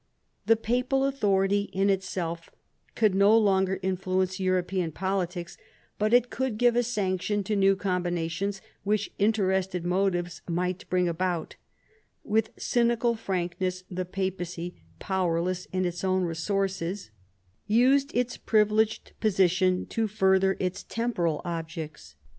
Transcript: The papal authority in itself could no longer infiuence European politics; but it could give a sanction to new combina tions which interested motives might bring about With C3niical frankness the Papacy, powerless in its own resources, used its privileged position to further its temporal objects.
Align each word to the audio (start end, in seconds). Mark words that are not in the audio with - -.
The 0.47 0.55
papal 0.55 1.05
authority 1.05 1.69
in 1.73 1.91
itself 1.91 2.49
could 2.95 3.13
no 3.13 3.37
longer 3.37 3.75
infiuence 3.83 4.39
European 4.39 4.91
politics; 4.91 5.59
but 5.99 6.11
it 6.11 6.31
could 6.31 6.57
give 6.57 6.75
a 6.75 6.81
sanction 6.81 7.43
to 7.43 7.55
new 7.55 7.75
combina 7.75 8.27
tions 8.31 8.61
which 8.83 9.13
interested 9.19 9.85
motives 9.85 10.41
might 10.49 10.89
bring 10.89 11.07
about 11.07 11.55
With 12.23 12.55
C3niical 12.55 13.15
frankness 13.15 13.83
the 13.91 14.05
Papacy, 14.05 14.73
powerless 14.97 15.65
in 15.71 15.85
its 15.85 16.03
own 16.03 16.23
resources, 16.23 17.11
used 17.67 18.09
its 18.15 18.37
privileged 18.37 19.11
position 19.19 19.85
to 19.85 20.07
further 20.07 20.57
its 20.59 20.81
temporal 20.81 21.41
objects. 21.45 22.15